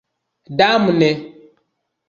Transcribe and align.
Damne! 0.57 1.11